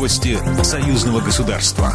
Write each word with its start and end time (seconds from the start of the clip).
Новости 0.00 0.38
союзного 0.62 1.20
государства. 1.20 1.92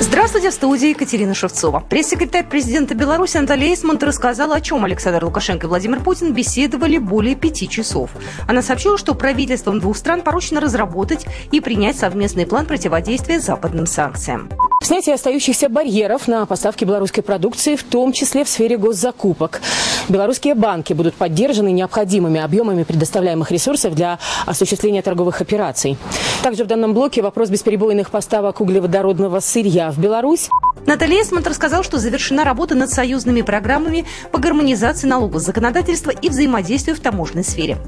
Здравствуйте, 0.00 0.48
в 0.48 0.54
студии 0.54 0.88
Екатерина 0.88 1.34
Шевцова. 1.34 1.80
Пресс-секретарь 1.80 2.48
президента 2.48 2.94
Беларуси 2.94 3.36
Наталья 3.36 3.66
Эйсмонт 3.66 4.02
рассказала, 4.02 4.54
о 4.54 4.62
чем 4.62 4.86
Александр 4.86 5.22
Лукашенко 5.26 5.66
и 5.66 5.68
Владимир 5.68 6.00
Путин 6.00 6.32
беседовали 6.32 6.96
более 6.96 7.34
пяти 7.34 7.68
часов. 7.68 8.08
Она 8.48 8.62
сообщила, 8.62 8.96
что 8.96 9.14
правительством 9.14 9.80
двух 9.80 9.98
стран 9.98 10.22
поручено 10.22 10.62
разработать 10.62 11.26
и 11.52 11.60
принять 11.60 11.98
совместный 11.98 12.46
план 12.46 12.64
противодействия 12.64 13.38
западным 13.38 13.84
санкциям. 13.84 14.48
Снятие 14.84 15.14
остающихся 15.14 15.70
барьеров 15.70 16.28
на 16.28 16.44
поставки 16.44 16.84
белорусской 16.84 17.22
продукции, 17.22 17.74
в 17.74 17.82
том 17.82 18.12
числе 18.12 18.44
в 18.44 18.50
сфере 18.50 18.76
госзакупок. 18.76 19.62
Белорусские 20.10 20.54
банки 20.54 20.92
будут 20.92 21.14
поддержаны 21.14 21.72
необходимыми 21.72 22.38
объемами 22.38 22.82
предоставляемых 22.82 23.50
ресурсов 23.50 23.94
для 23.94 24.18
осуществления 24.44 25.00
торговых 25.00 25.40
операций. 25.40 25.96
Также 26.42 26.64
в 26.64 26.66
данном 26.66 26.92
блоке 26.92 27.22
вопрос 27.22 27.48
бесперебойных 27.48 28.10
поставок 28.10 28.60
углеводородного 28.60 29.40
сырья 29.40 29.90
в 29.90 29.98
Беларусь. 29.98 30.50
Наталья 30.84 31.22
Эсмонт 31.22 31.46
рассказал, 31.46 31.82
что 31.82 31.98
завершена 31.98 32.44
работа 32.44 32.74
над 32.74 32.90
союзными 32.90 33.40
программами 33.40 34.04
по 34.32 34.38
гармонизации 34.38 35.06
налогового 35.06 35.40
законодательства 35.40 36.10
и 36.10 36.28
взаимодействию 36.28 36.94
в 36.94 37.00
таможенной 37.00 37.44
сфере. 37.44 37.78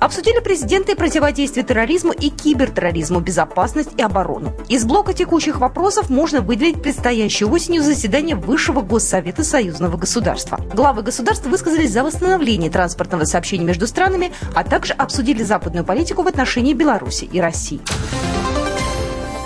Обсудили 0.00 0.40
президенты 0.40 0.96
противодействия 0.96 1.62
терроризму 1.62 2.12
и 2.12 2.28
кибертерроризму, 2.28 3.20
безопасность 3.20 3.90
и 3.96 4.02
оборону. 4.02 4.52
Из 4.68 4.84
блока 4.84 5.12
текущих 5.12 5.58
вопросов 5.58 6.10
можно 6.10 6.40
выделить 6.40 6.82
предстоящую 6.82 7.50
осенью 7.50 7.82
заседание 7.82 8.36
Высшего 8.36 8.80
Госсовета 8.80 9.44
Союзного 9.44 9.96
государства. 9.96 10.60
Главы 10.74 11.02
государств 11.02 11.46
высказались 11.46 11.92
за 11.92 12.02
восстановление 12.02 12.70
транспортного 12.70 13.24
сообщения 13.24 13.64
между 13.64 13.86
странами, 13.86 14.32
а 14.54 14.64
также 14.64 14.92
обсудили 14.92 15.42
западную 15.42 15.84
политику 15.84 16.22
в 16.22 16.28
отношении 16.28 16.74
Беларуси 16.74 17.24
и 17.24 17.40
России. 17.40 17.80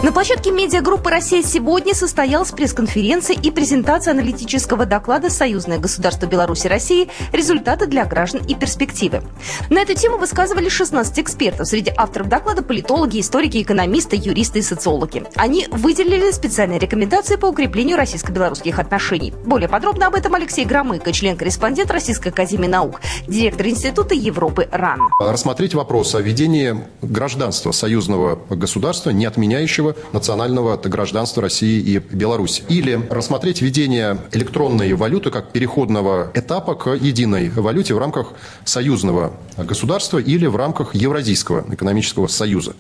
На 0.03 0.13
площадке 0.13 0.51
медиагруппы 0.51 1.09
«Россия 1.09 1.43
сегодня» 1.43 1.95
состоялась 1.95 2.51
пресс-конференция 2.51 3.35
и 3.35 3.51
презентация 3.51 4.11
аналитического 4.13 4.85
доклада 4.85 5.31
«Союзное 5.31 5.79
государство 5.79 6.27
Беларуси 6.27 6.67
России. 6.67 7.09
Результаты 7.33 7.87
для 7.87 8.05
граждан 8.05 8.43
и 8.47 8.55
перспективы». 8.55 9.23
На 9.71 9.81
эту 9.81 9.95
тему 9.95 10.19
высказывали 10.19 10.69
16 10.69 11.19
экспертов. 11.21 11.67
Среди 11.67 11.91
авторов 11.97 12.29
доклада 12.29 12.63
политологи, 12.63 13.21
историки, 13.21 13.63
экономисты, 13.63 14.17
юристы 14.17 14.59
и 14.59 14.63
социологи. 14.63 15.25
Они 15.35 15.67
выделили 15.71 16.31
специальные 16.31 16.79
рекомендации 16.79 17.37
по 17.37 17.47
укреплению 17.47 17.97
российско-белорусских 17.97 18.79
отношений. 18.79 19.33
Более 19.47 19.69
подробно 19.69 20.09
об 20.09 20.15
этом 20.15 20.35
Алексей 20.35 20.67
Громыко, 20.67 21.11
член-корреспондент 21.11 21.91
Российской 21.91 22.29
академии 22.29 22.69
наук, 22.69 23.01
директор 23.27 23.67
Института 23.67 24.15
Европы 24.15 24.69
РАН. 24.71 25.01
Рассмотреть 25.19 25.73
вопрос 25.75 26.15
о 26.15 26.21
введении 26.21 26.85
гражданства 27.01 27.73
союзного 27.73 28.39
государства, 28.51 29.09
не 29.09 29.25
отменяющего 29.25 29.86
общего 29.87 29.97
национального 30.13 30.77
гражданства 30.77 31.43
России 31.43 31.81
и 31.81 31.99
Беларуси. 31.99 32.63
Или 32.69 33.01
рассмотреть 33.11 33.63
введение 33.63 34.19
электронной 34.33 34.95
валюты 34.95 35.31
как 35.31 35.53
переходного 35.53 36.31
этапа 36.35 36.75
к 36.75 36.95
единой 36.95 37.51
валюте 37.51 37.95
в 37.95 37.99
рамках 37.99 38.33
союзного 38.65 39.33
государства 39.57 40.19
или 40.19 40.47
в 40.47 40.57
рамках 40.57 40.95
Евразийского 40.95 41.65
экономического 41.73 42.27
союза. 42.27 42.75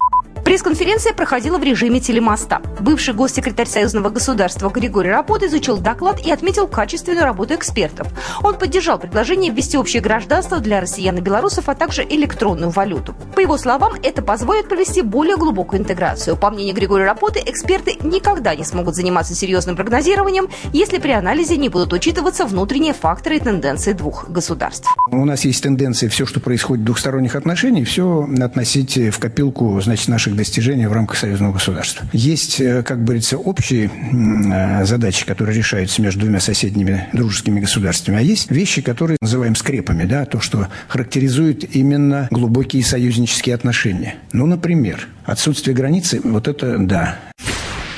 Пресс-конференция 0.46 1.12
проходила 1.12 1.58
в 1.58 1.64
режиме 1.64 1.98
телемоста. 1.98 2.62
Бывший 2.78 3.14
госсекретарь 3.14 3.66
Союзного 3.66 4.10
государства 4.10 4.70
Григорий 4.70 5.10
Рапот 5.10 5.42
изучил 5.42 5.76
доклад 5.76 6.24
и 6.24 6.30
отметил 6.30 6.68
качественную 6.68 7.24
работу 7.24 7.56
экспертов. 7.56 8.06
Он 8.44 8.56
поддержал 8.56 8.96
предложение 8.96 9.50
ввести 9.50 9.76
общее 9.76 10.00
гражданство 10.00 10.60
для 10.60 10.80
россиян 10.80 11.18
и 11.18 11.20
белорусов, 11.20 11.68
а 11.68 11.74
также 11.74 12.04
электронную 12.04 12.70
валюту. 12.70 13.16
По 13.34 13.40
его 13.40 13.58
словам, 13.58 13.94
это 14.04 14.22
позволит 14.22 14.68
провести 14.68 15.02
более 15.02 15.36
глубокую 15.36 15.80
интеграцию. 15.80 16.36
По 16.36 16.50
мнению 16.50 16.76
Григория 16.76 17.06
Рапоты, 17.06 17.42
эксперты 17.44 17.96
никогда 18.04 18.54
не 18.54 18.62
смогут 18.62 18.94
заниматься 18.94 19.34
серьезным 19.34 19.74
прогнозированием, 19.74 20.48
если 20.72 20.98
при 20.98 21.10
анализе 21.10 21.56
не 21.56 21.70
будут 21.70 21.92
учитываться 21.92 22.46
внутренние 22.46 22.92
факторы 22.92 23.38
и 23.38 23.40
тенденции 23.40 23.94
двух 23.94 24.30
государств. 24.30 24.94
У 25.10 25.24
нас 25.24 25.44
есть 25.44 25.64
тенденция 25.64 26.08
все, 26.08 26.24
что 26.24 26.38
происходит 26.38 26.82
в 26.82 26.86
двухсторонних 26.86 27.34
отношениях, 27.34 27.88
все 27.88 28.28
относить 28.40 28.96
в 28.96 29.18
копилку 29.18 29.80
значит, 29.80 30.06
наших 30.06 30.35
достижения 30.36 30.88
в 30.88 30.92
рамках 30.92 31.18
союзного 31.18 31.52
государства. 31.52 32.06
Есть, 32.12 32.60
э, 32.60 32.82
как 32.82 33.04
говорится, 33.04 33.38
общие 33.38 33.90
э, 33.90 34.84
задачи, 34.84 35.26
которые 35.26 35.56
решаются 35.56 36.02
между 36.02 36.20
двумя 36.20 36.40
соседними 36.40 37.08
дружескими 37.12 37.60
государствами, 37.60 38.18
а 38.18 38.20
есть 38.20 38.50
вещи, 38.50 38.82
которые 38.82 39.18
называем 39.20 39.56
скрепами, 39.56 40.04
да, 40.04 40.24
то, 40.24 40.40
что 40.40 40.68
характеризует 40.88 41.74
именно 41.74 42.28
глубокие 42.30 42.84
союзнические 42.84 43.54
отношения. 43.54 44.16
Ну, 44.32 44.46
например, 44.46 45.08
отсутствие 45.24 45.74
границы, 45.74 46.20
вот 46.22 46.48
это 46.48 46.78
да. 46.78 47.18